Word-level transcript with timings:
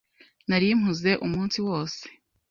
Nari 0.47 0.67
mpuze 0.79 1.11
umunsi 1.25 1.57
wose. 1.67 2.01